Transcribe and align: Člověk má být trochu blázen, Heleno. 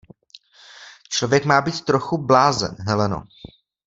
Člověk 1.09 1.45
má 1.45 1.61
být 1.61 1.81
trochu 1.85 2.17
blázen, 2.25 2.75
Heleno. 2.87 3.23